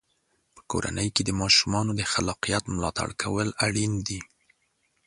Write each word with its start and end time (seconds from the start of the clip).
په 0.55 0.61
کورنۍ 0.71 1.09
کې 1.15 1.21
د 1.25 1.31
ماشومانو 1.41 1.91
د 1.95 2.01
خلاقیت 2.11 2.63
ملاتړ 2.73 3.09
کول 3.21 3.47
اړین 3.65 3.93
دی. 4.07 4.19